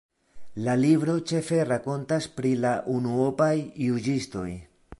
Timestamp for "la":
0.67-0.73, 2.63-2.71